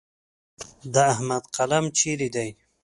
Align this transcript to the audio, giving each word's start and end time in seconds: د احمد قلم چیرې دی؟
د 0.93 0.95
احمد 1.11 1.43
قلم 1.55 1.85
چیرې 1.97 2.29
دی؟ 2.35 2.49